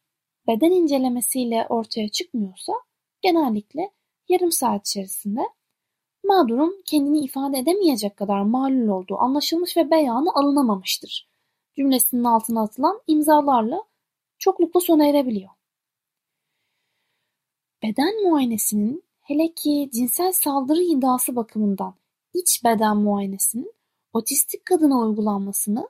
beden 0.46 0.70
incelemesiyle 0.70 1.66
ortaya 1.68 2.08
çıkmıyorsa 2.08 2.72
genellikle 3.22 3.90
yarım 4.28 4.52
saat 4.52 4.88
içerisinde 4.88 5.40
mağdurun 6.24 6.82
kendini 6.86 7.18
ifade 7.18 7.58
edemeyecek 7.58 8.16
kadar 8.16 8.42
malul 8.42 8.88
olduğu 8.88 9.18
anlaşılmış 9.18 9.76
ve 9.76 9.90
beyanı 9.90 10.30
alınamamıştır. 10.34 11.30
Cümlesinin 11.76 12.24
altına 12.24 12.62
atılan 12.62 13.00
imzalarla 13.06 13.84
çoklukla 14.38 14.80
sona 14.80 15.06
erebiliyor. 15.06 15.50
Beden 17.82 18.22
muayenesinin 18.22 19.02
hele 19.20 19.54
ki 19.54 19.90
cinsel 19.92 20.32
saldırı 20.32 20.82
iddiası 20.82 21.36
bakımından 21.36 21.94
iç 22.34 22.64
beden 22.64 22.96
muayenesinin 22.96 23.72
otistik 24.12 24.66
kadına 24.66 24.98
uygulanmasını 24.98 25.88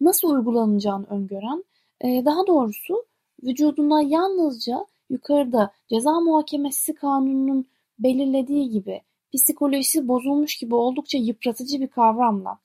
nasıl 0.00 0.30
uygulanacağını 0.30 1.06
öngören, 1.06 1.64
e, 2.00 2.24
daha 2.24 2.46
doğrusu 2.46 3.04
vücuduna 3.42 4.02
yalnızca 4.02 4.86
yukarıda 5.10 5.72
Ceza 5.88 6.20
Muhakemesi 6.20 6.94
Kanunu'nun 6.94 7.66
belirlediği 7.98 8.70
gibi 8.70 9.02
psikolojisi 9.34 10.08
bozulmuş 10.08 10.56
gibi 10.56 10.74
oldukça 10.74 11.18
yıpratıcı 11.18 11.80
bir 11.80 11.88
kavramla 11.88 12.58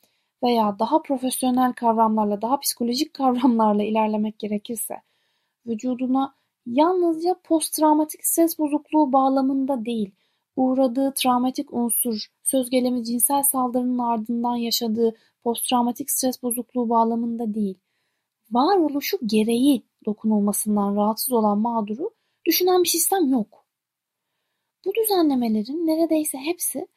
veya 0.44 0.80
daha 0.80 1.02
profesyonel 1.02 1.74
kavramlarla, 1.74 2.42
daha 2.42 2.60
psikolojik 2.60 3.14
kavramlarla 3.14 3.84
ilerlemek 3.84 4.40
gerekirse 4.40 4.96
vücuduna 5.68 6.34
yalnızca 6.66 7.36
posttraumatik 7.44 8.26
stres 8.26 8.60
bozukluğu 8.60 9.14
bağlamında 9.14 9.86
değil, 9.86 10.12
uğradığı 10.60 11.14
travmatik 11.14 11.74
unsur, 11.74 12.28
söz 12.44 12.70
gelimi 12.70 13.04
cinsel 13.04 13.44
saldırının 13.44 13.98
ardından 13.98 14.56
yaşadığı 14.56 15.16
posttraumatik 15.44 16.12
stres 16.12 16.44
bozukluğu 16.44 16.90
bağlamında 16.90 17.54
değil, 17.54 17.80
varoluşu 18.52 19.18
gereği 19.26 19.86
dokunulmasından 20.06 20.96
rahatsız 20.96 21.32
olan 21.32 21.60
mağduru 21.60 22.10
düşünen 22.46 22.84
bir 22.84 22.90
sistem 22.90 23.30
yok. 23.32 23.66
Bu 24.86 24.92
düzenlemelerin 24.96 25.88
neredeyse 25.88 26.38
hepsi 26.38 26.88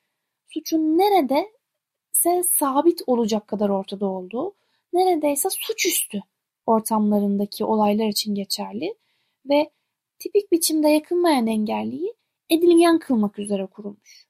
suçun 0.48 0.98
neredeyse 0.98 2.48
sabit 2.52 3.02
olacak 3.06 3.48
kadar 3.48 3.68
ortada 3.68 4.06
olduğu, 4.06 4.54
neredeyse 4.92 5.48
suçüstü 5.50 6.22
ortamlarındaki 6.66 7.64
olaylar 7.64 8.08
için 8.08 8.34
geçerli 8.34 8.94
ve 9.50 9.70
tipik 10.18 10.52
biçimde 10.52 10.88
yakınmayan 10.88 11.46
engelliyi 11.46 12.14
edilgen 12.52 12.98
kılmak 12.98 13.38
üzere 13.38 13.66
kurulmuş. 13.66 14.28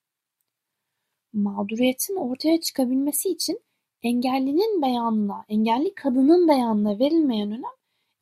Mağduriyetin 1.32 2.16
ortaya 2.16 2.60
çıkabilmesi 2.60 3.28
için 3.28 3.60
engellinin 4.02 4.82
beyanına, 4.82 5.44
engelli 5.48 5.94
kadının 5.94 6.48
beyanına 6.48 6.98
verilmeyen 6.98 7.48
önem 7.48 7.72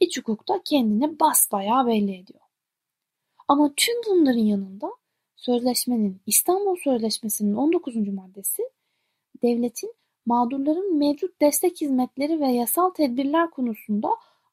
iç 0.00 0.19
hukukta 0.19 0.61
kendini 0.64 1.21
basbayağı 1.21 1.87
belli 1.87 2.16
ediyor. 2.16 2.40
Ama 3.49 3.73
tüm 3.76 3.95
bunların 4.09 4.40
yanında 4.40 4.90
sözleşmenin, 5.37 6.21
İstanbul 6.26 6.76
Sözleşmesi'nin 6.76 7.54
19. 7.54 7.97
maddesi 7.97 8.62
devletin 9.42 9.95
mağdurların 10.26 10.99
mevcut 10.99 11.40
destek 11.40 11.80
hizmetleri 11.80 12.40
ve 12.40 12.47
yasal 12.47 12.90
tedbirler 12.90 13.50
konusunda 13.50 14.09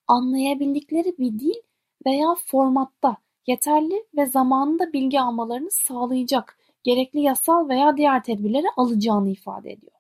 anlayabildikleri 0.08 1.18
bir 1.18 1.40
dil 1.40 1.62
veya 2.06 2.36
formatta 2.46 3.18
yeterli 3.48 4.06
ve 4.18 4.26
zamanında 4.26 4.94
bilgi 4.94 5.22
almalarını 5.22 5.72
sağlayacak 5.72 6.58
gerekli 6.84 7.20
yasal 7.20 7.70
veya 7.70 7.98
diğer 7.98 8.24
tedbirleri 8.24 8.66
alacağını 8.78 9.30
ifade 9.30 9.72
ediyor. 9.72 9.92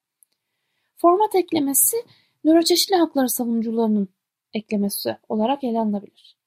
Format 0.95 1.35
eklemesi 1.35 1.97
nöroçeşitli 2.43 2.95
hakları 2.95 3.29
savunucularının 3.29 4.09
eklemesi 4.53 5.17
olarak 5.29 5.63
ele 5.63 5.79
alınabilir. 5.79 6.37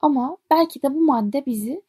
Ama 0.00 0.36
belki 0.50 0.82
de 0.82 0.94
bu 0.94 1.00
madde 1.00 1.46
bizi 1.46 1.82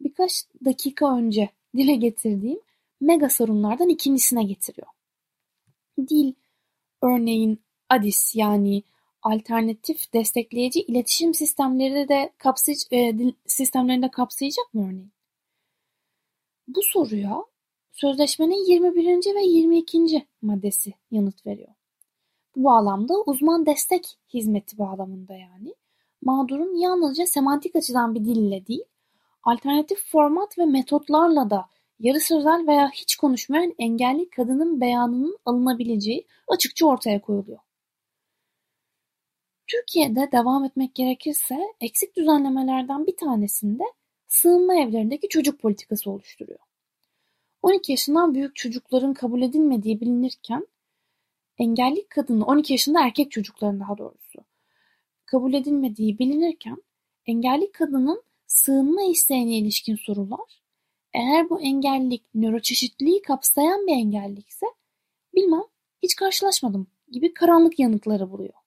birkaç 0.00 0.44
dakika 0.64 1.16
önce 1.16 1.50
dile 1.76 1.94
getirdiğim 1.94 2.60
mega 3.00 3.28
sorunlardan 3.28 3.88
ikincisine 3.88 4.44
getiriyor. 4.44 4.88
Dil, 6.08 6.34
örneğin 7.02 7.62
ADIS 7.88 8.34
yani 8.34 8.82
alternatif 9.24 10.12
destekleyici 10.12 10.80
iletişim 10.80 11.34
sistemleri 11.34 12.08
de 12.08 12.32
kapsayıcı, 12.38 12.82
e, 12.92 13.12
sistemlerinde 13.46 14.10
kapsayacak 14.10 14.74
mı 14.74 14.88
örneğin? 14.88 15.12
Bu 16.68 16.80
soruya 16.82 17.44
sözleşmenin 17.92 18.70
21. 18.70 19.34
ve 19.34 19.42
22. 19.42 20.26
maddesi 20.42 20.94
yanıt 21.10 21.46
veriyor. 21.46 21.74
Bu 22.56 22.64
bağlamda 22.64 23.14
uzman 23.26 23.66
destek 23.66 24.18
hizmeti 24.34 24.78
bağlamında 24.78 25.34
yani 25.34 25.74
mağdurun 26.22 26.76
yalnızca 26.76 27.26
semantik 27.26 27.76
açıdan 27.76 28.14
bir 28.14 28.24
dille 28.24 28.66
değil, 28.66 28.84
alternatif 29.42 30.10
format 30.12 30.58
ve 30.58 30.64
metotlarla 30.64 31.50
da 31.50 31.66
yarı 32.00 32.20
sözel 32.20 32.66
veya 32.66 32.90
hiç 32.90 33.16
konuşmayan 33.16 33.74
engelli 33.78 34.30
kadının 34.30 34.80
beyanının 34.80 35.38
alınabileceği 35.44 36.26
açıkça 36.48 36.86
ortaya 36.86 37.20
koyuluyor. 37.20 37.58
Türkiye'de 39.66 40.28
devam 40.32 40.64
etmek 40.64 40.94
gerekirse 40.94 41.74
eksik 41.80 42.16
düzenlemelerden 42.16 43.06
bir 43.06 43.16
tanesinde 43.16 43.84
sığınma 44.26 44.74
evlerindeki 44.74 45.28
çocuk 45.28 45.60
politikası 45.60 46.10
oluşturuyor. 46.10 46.58
12 47.62 47.92
yaşından 47.92 48.34
büyük 48.34 48.56
çocukların 48.56 49.14
kabul 49.14 49.42
edilmediği 49.42 50.00
bilinirken 50.00 50.66
engelli 51.58 52.08
kadının 52.08 52.40
12 52.40 52.72
yaşında 52.72 53.04
erkek 53.04 53.30
çocukların 53.30 53.80
daha 53.80 53.98
doğrusu 53.98 54.44
kabul 55.26 55.54
edilmediği 55.54 56.18
bilinirken 56.18 56.76
engelli 57.26 57.72
kadının 57.72 58.22
sığınma 58.46 59.02
isteğine 59.02 59.58
ilişkin 59.58 59.96
sorular 59.96 60.62
eğer 61.12 61.50
bu 61.50 61.60
engellilik 61.60 62.34
nöroçeşitliliği 62.34 63.22
kapsayan 63.22 63.86
bir 63.86 63.92
engellikse 63.92 64.66
bilmem 65.34 65.64
hiç 66.02 66.16
karşılaşmadım 66.16 66.86
gibi 67.10 67.34
karanlık 67.34 67.78
yanıtları 67.78 68.30
buluyor. 68.30 68.63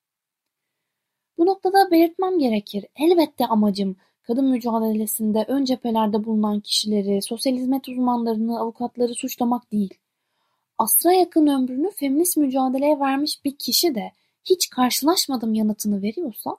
Bu 1.38 1.46
noktada 1.46 1.90
belirtmem 1.90 2.38
gerekir. 2.38 2.84
Elbette 2.96 3.46
amacım 3.46 3.96
kadın 4.22 4.44
mücadelesinde 4.44 5.44
ön 5.48 5.64
cephelerde 5.64 6.24
bulunan 6.24 6.60
kişileri, 6.60 7.22
sosyal 7.22 7.54
hizmet 7.54 7.88
uzmanlarını, 7.88 8.60
avukatları 8.60 9.14
suçlamak 9.14 9.72
değil. 9.72 9.94
Asra 10.78 11.12
yakın 11.12 11.46
ömrünü 11.46 11.90
feminist 11.90 12.36
mücadeleye 12.36 13.00
vermiş 13.00 13.44
bir 13.44 13.56
kişi 13.56 13.94
de 13.94 14.12
hiç 14.44 14.70
karşılaşmadım 14.70 15.54
yanıtını 15.54 16.02
veriyorsa 16.02 16.56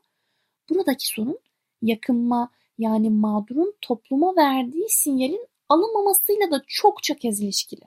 buradaki 0.69 1.07
sorun 1.07 1.39
yakınma 1.81 2.49
yani 2.77 3.09
mağdurun 3.09 3.73
topluma 3.81 4.35
verdiği 4.35 4.85
sinyalin 4.89 5.47
alınmamasıyla 5.69 6.51
da 6.51 6.63
çokça 6.67 7.15
kez 7.15 7.41
ilişkili. 7.41 7.83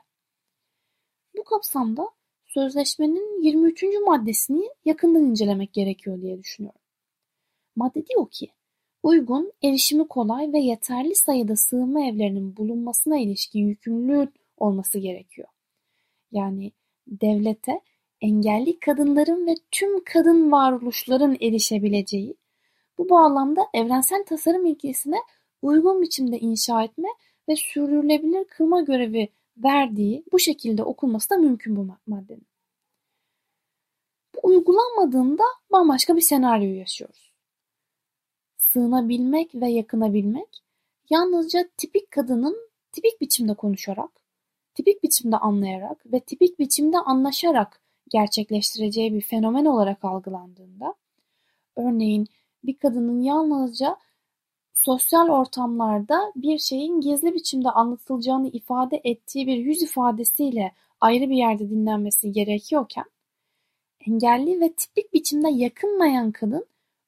Bu 1.37 1.45
kapsamda 1.45 2.11
sözleşmenin 2.47 3.43
23. 3.43 3.85
maddesini 4.07 4.71
yakından 4.85 5.25
incelemek 5.25 5.73
gerekiyor 5.73 6.23
diye 6.23 6.39
düşünüyorum. 6.39 6.82
Madde 7.77 8.07
diyor 8.07 8.31
ki, 8.31 8.51
uygun, 9.03 9.53
erişimi 9.63 10.09
kolay 10.09 10.53
ve 10.53 10.59
yeterli 10.59 11.15
sayıda 11.15 11.57
sığınma 11.57 12.05
evlerinin 12.07 12.57
bulunmasına 12.57 13.19
ilişkin 13.19 13.69
yükümlülüğün 13.69 14.33
olması 14.57 14.99
gerekiyor. 14.99 15.49
Yani 16.33 16.73
devlete 17.07 17.81
engelli 18.21 18.81
kadınların 18.81 19.47
ve 19.47 19.55
tüm 19.71 20.05
kadın 20.05 20.53
varoluşların 20.53 21.37
erişebileceği, 21.41 22.37
bu 22.99 23.11
bağlamda 23.11 23.63
evrensel 23.75 24.25
tasarım 24.25 24.67
ilkesine 24.67 25.17
uygun 25.63 26.03
biçimde 26.03 26.39
inşa 26.39 26.83
etme 26.83 27.09
ve 27.49 27.57
sürdürülebilir 27.57 28.45
kılma 28.45 28.83
görevi 28.83 29.29
verdiği 29.57 30.25
bu 30.33 30.39
şekilde 30.39 30.83
okunması 30.83 31.31
da 31.31 31.37
mümkün 31.37 31.77
bu 31.77 31.87
maddenin. 32.07 32.47
Bu 34.35 34.49
uygulanmadığında 34.49 35.45
bambaşka 35.73 36.17
bir 36.17 36.21
senaryo 36.21 36.75
yaşıyoruz. 36.75 37.32
Sığınabilmek 38.73 39.55
ve 39.55 39.71
yakınabilmek 39.71 40.63
yalnızca 41.11 41.69
tipik 41.77 42.11
kadının 42.11 42.57
tipik 42.93 43.21
biçimde 43.21 43.55
konuşarak, 43.55 44.11
tipik 44.75 45.03
biçimde 45.03 45.37
anlayarak 45.37 46.13
ve 46.13 46.21
tipik 46.21 46.59
biçimde 46.59 46.99
anlaşarak 46.99 47.81
gerçekleştireceği 48.11 49.15
bir 49.15 49.21
fenomen 49.21 49.65
olarak 49.65 50.05
algılandığında, 50.05 50.95
örneğin 51.77 52.27
bir 52.65 52.79
kadının 52.79 53.23
yalnızca 53.23 53.97
sosyal 54.75 55.29
ortamlarda 55.29 56.33
bir 56.37 56.59
şeyin 56.59 57.01
gizli 57.01 57.35
biçimde 57.35 57.71
anlatılacağını 57.71 58.49
ifade 58.49 59.01
ettiği 59.05 59.47
bir 59.47 59.57
yüz 59.57 59.83
ifadesiyle 59.83 60.73
ayrı 61.01 61.31
bir 61.31 61.37
yerde 61.37 61.71
dinlenmesi 61.71 62.33
gerekiyorken, 62.33 63.05
engelli 64.07 64.61
ve 64.61 64.73
tipik 64.73 65.13
biçimde 65.13 65.49
yakınmayan 65.51 66.33
kadın 66.33 66.67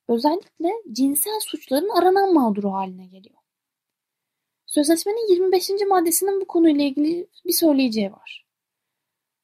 özellikle 0.08 0.72
cinsel 0.92 1.40
suçların 1.40 1.88
aranan 1.88 2.34
mağduru 2.34 2.72
haline 2.72 3.06
geliyor. 3.06 3.40
Sözleşmenin 4.66 5.30
25. 5.30 5.70
maddesinin 5.88 6.40
bu 6.40 6.46
konuyla 6.46 6.84
ilgili 6.84 7.26
bir 7.46 7.52
söyleyeceği 7.52 8.12
var. 8.12 8.46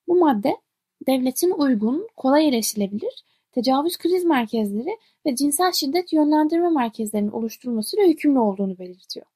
Bu 0.08 0.18
madde 0.18 0.56
devletin 1.06 1.50
uygun, 1.50 2.08
kolay 2.16 2.48
erişilebilir 2.48 3.24
tecavüz 3.52 3.96
kriz 3.96 4.24
merkezleri 4.24 4.98
ve 5.26 5.36
cinsel 5.36 5.72
şiddet 5.72 6.12
yönlendirme 6.12 6.70
merkezlerinin 6.70 7.30
oluşturulmasıyla 7.30 8.04
yükümlü 8.04 8.38
olduğunu 8.38 8.78
belirtiyor. 8.78 9.26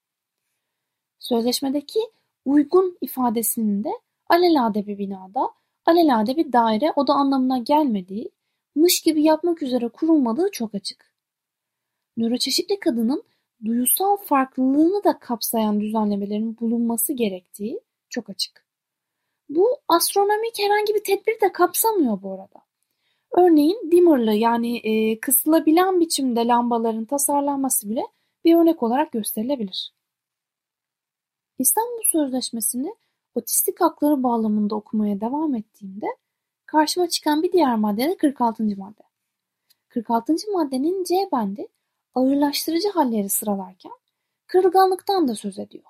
Sözleşmedeki 1.19 2.01
uygun 2.45 2.99
ifadesinin 3.01 3.85
de 3.85 3.91
alelade 4.29 4.87
bir 4.87 4.99
binada, 4.99 5.51
alelade 5.87 6.37
bir 6.37 6.53
daire 6.53 6.93
oda 6.97 7.15
anlamına 7.15 7.59
gelmediği, 7.59 8.31
mış 8.75 9.01
gibi 9.01 9.23
yapmak 9.23 9.63
üzere 9.63 9.89
kurulmadığı 9.89 10.49
çok 10.53 10.75
açık. 10.75 11.14
Nöroçeşitli 12.17 12.81
kadının 12.81 13.23
duyusal 13.65 14.17
farklılığını 14.17 15.05
da 15.05 15.19
kapsayan 15.19 15.81
düzenlemelerin 15.81 16.59
bulunması 16.59 17.13
gerektiği 17.13 17.81
çok 18.09 18.31
açık. 18.31 18.67
Bu 19.49 19.77
astronomik 19.89 20.59
herhangi 20.59 20.95
bir 20.95 21.05
tedbir 21.05 21.41
de 21.41 21.53
kapsamıyor 21.53 22.23
bu 22.23 22.33
arada. 22.33 22.65
Örneğin 23.33 23.91
dimmerlı 23.91 24.33
yani 24.33 24.79
e, 24.79 25.21
kısılabilen 25.21 26.01
biçimde 26.01 26.47
lambaların 26.47 27.05
tasarlanması 27.05 27.91
bile 27.91 28.03
bir 28.45 28.55
örnek 28.55 28.83
olarak 28.83 29.13
gösterilebilir. 29.13 29.93
İstanbul 31.59 32.03
Sözleşmesi'ni 32.13 32.95
otistik 33.35 33.81
hakları 33.81 34.23
bağlamında 34.23 34.75
okumaya 34.75 35.21
devam 35.21 35.55
ettiğimde 35.55 36.07
karşıma 36.67 37.09
çıkan 37.09 37.43
bir 37.43 37.53
diğer 37.53 37.77
madde 37.77 38.09
de 38.09 38.17
46. 38.17 38.63
madde. 38.63 39.03
46. 39.89 40.35
maddenin 40.53 41.05
C 41.05 41.15
bendi 41.33 41.69
ağırlaştırıcı 42.15 42.89
halleri 42.89 43.29
sıralarken 43.29 43.93
kırılganlıktan 44.47 45.29
da 45.29 45.35
söz 45.35 45.59
ediyor. 45.59 45.85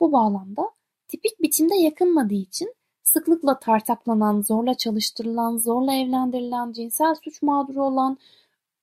Bu 0.00 0.12
bağlamda 0.12 0.70
tipik 1.08 1.42
biçimde 1.42 1.74
yakınmadığı 1.74 2.34
için 2.34 2.74
sıklıkla 3.02 3.58
tartaklanan, 3.58 4.42
zorla 4.42 4.74
çalıştırılan, 4.74 5.56
zorla 5.56 5.94
evlendirilen, 5.94 6.72
cinsel 6.72 7.14
suç 7.14 7.42
mağduru 7.42 7.82
olan, 7.82 8.18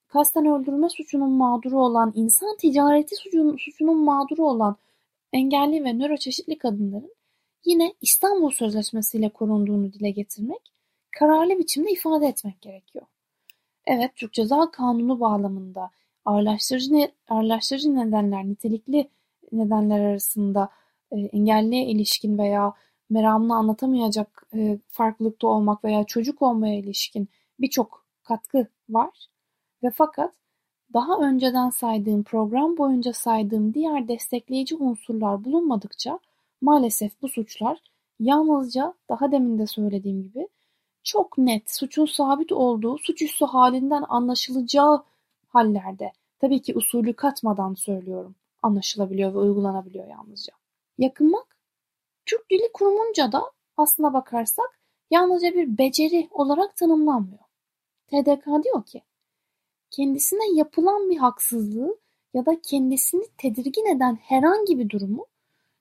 kasten 0.08 0.46
öldürme 0.46 0.90
suçunun 0.90 1.32
mağduru 1.32 1.80
olan, 1.80 2.12
insan 2.16 2.58
ticareti 2.58 3.16
suçunun, 3.16 3.58
suçunun 3.58 3.98
mağduru 3.98 4.48
olan 4.48 4.76
engelli 5.34 5.84
ve 5.84 5.94
nöroçeşitli 5.94 6.58
kadınların 6.58 7.16
yine 7.66 7.94
İstanbul 8.02 8.52
Sözleşmesi 8.52 9.18
ile 9.18 9.30
korunduğunu 9.30 9.94
dile 9.94 10.12
getirmek, 10.12 10.72
kararlı 11.12 11.60
biçimde 11.60 11.92
ifade 11.92 12.28
etmek 12.28 12.62
gerekiyor. 12.62 13.06
Evet, 13.86 14.12
Türk 14.16 14.34
Ceza 14.34 14.72
Kanunu 14.72 15.20
bağlamında 15.20 15.90
ağırlaştırıcı, 16.26 17.12
ağırlaştırıcı 17.30 17.96
nedenler, 17.96 18.46
nitelikli 18.46 19.10
nedenler 19.52 20.00
arasında 20.00 20.70
e, 21.12 21.16
engelliye 21.20 21.86
ilişkin 21.86 22.38
veya 22.38 22.74
meramını 23.10 23.56
anlatamayacak 23.56 24.44
e, 24.56 24.80
farklılıkta 24.90 25.48
olmak 25.48 25.84
veya 25.84 26.04
çocuk 26.04 26.42
olmaya 26.42 26.76
ilişkin 26.80 27.30
birçok 27.60 28.06
katkı 28.24 28.68
var. 28.90 29.28
Ve 29.84 29.92
fakat 29.92 30.34
daha 30.94 31.18
önceden 31.18 31.70
saydığım, 31.70 32.24
program 32.24 32.78
boyunca 32.78 33.14
saydığım 33.14 33.74
diğer 33.74 34.08
destekleyici 34.08 34.76
unsurlar 34.76 35.46
bulunmadıkça 35.46 36.20
maalesef 36.62 37.22
bu 37.22 37.30
suçlar 37.30 37.78
yalnızca 38.20 38.94
daha 39.10 39.32
demin 39.32 39.60
de 39.60 39.68
söylediğim 39.68 40.24
gibi 40.24 40.48
çok 41.04 41.38
net 41.38 41.72
suçun 41.72 42.06
sabit 42.06 42.52
olduğu 42.52 42.98
suçüstü 42.98 43.46
halinden 43.46 44.04
anlaşılacağı 44.10 45.04
hallerde 45.52 46.12
tabii 46.40 46.62
ki 46.62 46.76
usulü 46.76 47.14
katmadan 47.14 47.74
söylüyorum 47.74 48.36
anlaşılabiliyor 48.62 49.34
ve 49.34 49.38
uygulanabiliyor 49.38 50.08
yalnızca. 50.08 50.54
Yakınmak 50.98 51.58
Türk 52.26 52.50
Dili 52.52 52.72
Kurumunca 52.74 53.32
da 53.32 53.52
aslına 53.78 54.14
bakarsak 54.14 54.80
yalnızca 55.12 55.54
bir 55.54 55.78
beceri 55.78 56.28
olarak 56.32 56.76
tanımlanmıyor. 56.76 57.44
TDK 58.08 58.64
diyor 58.64 58.86
ki, 58.86 59.02
kendisine 59.90 60.58
yapılan 60.58 61.10
bir 61.10 61.18
haksızlığı 61.18 61.98
ya 62.34 62.46
da 62.46 62.62
kendisini 62.62 63.24
tedirgin 63.38 63.96
eden 63.96 64.16
herhangi 64.16 64.80
bir 64.80 64.90
durumu 64.90 65.26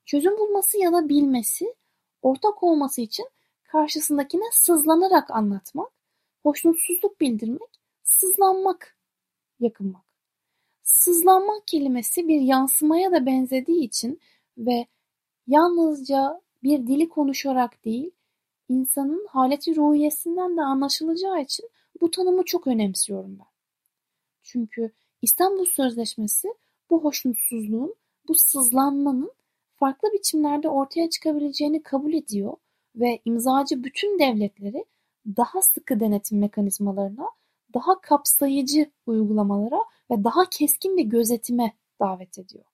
çözüm 0.06 0.38
bulması 0.38 0.78
ya 0.78 0.92
da 0.92 1.08
bilmesi, 1.08 1.74
ortak 2.22 2.62
olması 2.62 3.00
için 3.00 3.28
karşısındakine 3.62 4.44
sızlanarak 4.52 5.30
anlatmak, 5.30 5.92
hoşnutsuzluk 6.42 7.20
bildirmek, 7.20 7.80
sızlanmak, 8.02 8.96
yakınmak. 9.60 10.04
Sızlanmak 10.82 11.66
kelimesi 11.66 12.28
bir 12.28 12.40
yansımaya 12.40 13.12
da 13.12 13.26
benzediği 13.26 13.84
için 13.84 14.20
ve 14.58 14.86
yalnızca 15.46 16.40
bir 16.62 16.86
dili 16.86 17.08
konuşarak 17.08 17.84
değil, 17.84 18.10
insanın 18.68 19.26
haleti 19.30 19.76
ruhiyesinden 19.76 20.56
de 20.56 20.62
anlaşılacağı 20.62 21.42
için 21.42 21.70
bu 22.00 22.10
tanımı 22.10 22.44
çok 22.44 22.66
önemsiyorum 22.66 23.38
ben. 23.38 23.46
Çünkü 24.42 24.92
İstanbul 25.22 25.64
Sözleşmesi 25.64 26.48
bu 26.90 27.04
hoşnutsuzluğun, 27.04 27.94
bu 28.28 28.34
sızlanmanın 28.34 29.32
farklı 29.76 30.12
biçimlerde 30.12 30.68
ortaya 30.68 31.10
çıkabileceğini 31.10 31.82
kabul 31.82 32.12
ediyor 32.12 32.56
ve 32.96 33.20
imzacı 33.24 33.84
bütün 33.84 34.18
devletleri 34.18 34.84
daha 35.26 35.62
sıkı 35.62 36.00
denetim 36.00 36.38
mekanizmalarına, 36.38 37.26
daha 37.74 38.00
kapsayıcı 38.00 38.90
uygulamalara 39.06 39.84
ve 40.10 40.24
daha 40.24 40.50
keskin 40.50 40.96
bir 40.96 41.04
gözetime 41.04 41.72
davet 42.00 42.38
ediyor. 42.38 42.64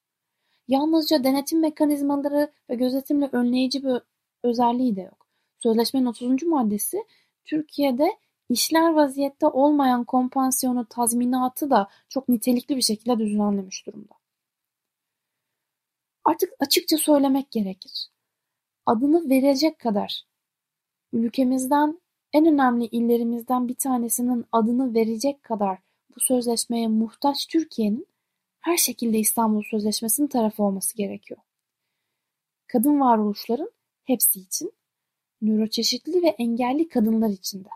Yalnızca 0.68 1.24
denetim 1.24 1.60
mekanizmaları 1.60 2.52
ve 2.70 2.74
gözetimle 2.74 3.28
önleyici 3.32 3.84
bir 3.84 4.02
özelliği 4.42 4.96
de 4.96 5.00
yok. 5.00 5.26
Sözleşmenin 5.58 6.06
30. 6.06 6.42
maddesi 6.42 7.04
Türkiye'de 7.44 8.18
işler 8.48 8.90
vaziyette 8.90 9.46
olmayan 9.46 10.04
kompansiyonu 10.04 10.86
tazminatı 10.86 11.70
da 11.70 11.88
çok 12.08 12.28
nitelikli 12.28 12.76
bir 12.76 12.82
şekilde 12.82 13.18
düzenlemiş 13.18 13.86
durumda. 13.86 14.14
Artık 16.24 16.52
açıkça 16.60 16.96
söylemek 16.96 17.50
gerekir. 17.50 18.08
Adını 18.86 19.30
verecek 19.30 19.78
kadar 19.78 20.22
ülkemizden 21.12 22.00
en 22.32 22.46
önemli 22.46 22.84
illerimizden 22.84 23.68
bir 23.68 23.74
tanesinin 23.74 24.44
adını 24.52 24.94
verecek 24.94 25.42
kadar 25.42 25.78
bu 26.16 26.20
sözleşmeye 26.20 26.88
muhtaç 26.88 27.46
Türkiye'nin 27.46 28.06
her 28.60 28.76
şekilde 28.76 29.18
İstanbul 29.18 29.62
Sözleşmesi'nin 29.70 30.26
tarafı 30.26 30.62
olması 30.62 30.96
gerekiyor. 30.96 31.40
Kadın 32.66 33.00
varoluşların 33.00 33.70
hepsi 34.04 34.40
için, 34.40 34.72
nöroçeşitli 35.42 36.22
ve 36.22 36.28
engelli 36.28 36.88
kadınlar 36.88 37.28
için 37.28 37.64
de. 37.64 37.68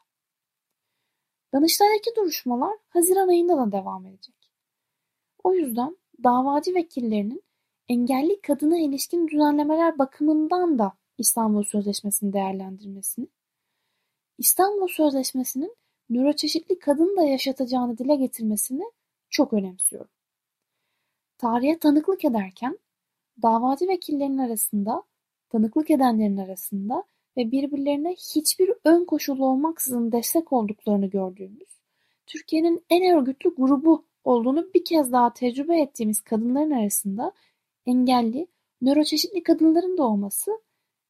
Danıştay'daki 1.53 2.11
duruşmalar 2.17 2.77
Haziran 2.89 3.29
ayında 3.29 3.57
da 3.57 3.73
devam 3.73 4.07
edecek. 4.07 4.35
O 5.45 5.55
yüzden 5.55 5.97
davacı 6.25 6.75
vekillerinin 6.75 7.43
engelli 7.89 8.41
kadına 8.41 8.79
ilişkin 8.79 9.29
düzenlemeler 9.29 9.99
bakımından 9.99 10.79
da 10.79 10.93
İstanbul 11.19 11.65
Sözleşmesi'ni 11.65 12.33
değerlendirmesini, 12.33 13.27
İstanbul 14.41 14.89
Sözleşmesi'nin 14.89 15.77
nöroçeşitli 16.11 16.79
kadın 16.79 17.17
da 17.17 17.23
yaşatacağını 17.23 17.99
dile 17.99 18.17
getirmesini 18.17 18.83
çok 19.31 19.53
önemsiyorum. 19.53 20.11
Tarihe 21.39 21.79
tanıklık 21.79 22.25
ederken 22.25 22.79
davacı 23.43 23.89
vekillerin 23.89 24.39
arasında, 24.39 25.03
tanıklık 25.49 25.91
edenlerin 25.91 26.37
arasında 26.37 27.05
ve 27.37 27.51
birbirlerine 27.51 28.13
hiçbir 28.35 28.73
ön 28.85 29.05
koşulu 29.05 29.47
olmaksızın 29.47 30.13
destek 30.13 30.53
olduklarını 30.53 31.07
gördüğümüz, 31.07 31.81
Türkiye'nin 32.27 32.85
en 32.91 33.17
örgütlü 33.17 33.55
grubu 33.55 34.05
olduğunu 34.25 34.75
bir 34.75 34.85
kez 34.85 35.13
daha 35.13 35.33
tecrübe 35.33 35.81
ettiğimiz 35.81 36.21
kadınların 36.21 36.71
arasında 36.71 37.33
engelli, 37.87 38.47
nöroçeşitli 38.81 39.43
kadınların 39.43 39.99
da 39.99 40.03
olması 40.03 40.51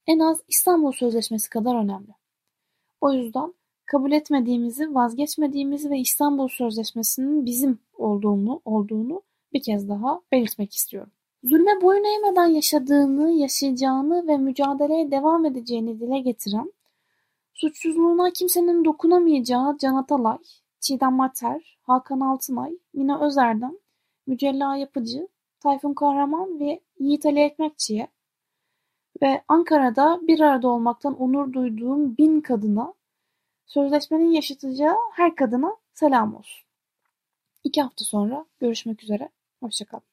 en 0.07 0.19
az 0.19 0.41
İstanbul 0.49 0.93
Sözleşmesi 0.93 1.51
kadar 1.51 1.75
önemli. 1.75 2.20
O 3.01 3.13
yüzden 3.13 3.55
kabul 3.87 4.13
etmediğimizi, 4.13 4.95
vazgeçmediğimizi 4.95 5.91
ve 5.91 5.99
İstanbul 5.99 6.49
Sözleşmesi'nin 6.49 7.47
bizim 7.47 7.79
olduğunu, 7.99 8.61
olduğunu 8.65 9.23
bir 9.53 9.63
kez 9.63 9.89
daha 9.89 10.21
belirtmek 10.33 10.75
istiyorum. 10.75 11.13
Zulme 11.45 11.83
boyun 11.83 12.05
eğmeden 12.05 12.47
yaşadığını, 12.47 13.31
yaşayacağını 13.31 14.27
ve 14.27 14.37
mücadeleye 14.37 15.11
devam 15.11 15.45
edeceğini 15.45 16.01
dile 16.01 16.19
getiren, 16.19 16.73
suçsuzluğuna 17.55 18.31
kimsenin 18.31 18.85
dokunamayacağı 18.85 19.79
Can 19.79 19.95
Atalay, 19.95 20.39
Çiğdem 20.81 21.15
Mater, 21.15 21.79
Hakan 21.83 22.21
Altınay, 22.21 22.79
Mina 22.95 23.27
Özer'den, 23.27 23.79
Mücella 24.27 24.77
Yapıcı, 24.77 25.29
Tayfun 25.61 25.95
Kahraman 25.95 26.61
ve 26.61 26.81
Yiğit 26.99 27.27
Ali 27.27 27.41
Ekmekçi'ye 27.41 28.09
ve 29.23 29.45
Ankara'da 29.49 30.21
bir 30.23 30.41
arada 30.41 30.69
olmaktan 30.69 31.21
onur 31.21 31.53
duyduğum 31.53 32.17
bin 32.17 32.41
kadına, 32.41 32.95
sözleşmenin 33.67 34.31
yaşatacağı 34.31 34.97
her 35.13 35.37
kadına 35.37 35.77
selam 35.95 36.35
olsun. 36.35 36.67
İki 37.65 37.83
hafta 37.83 38.05
sonra 38.05 38.47
görüşmek 38.61 39.03
üzere. 39.03 39.29
Hoşçakalın. 39.63 40.11